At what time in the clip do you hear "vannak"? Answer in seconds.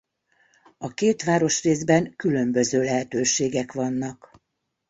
3.73-4.31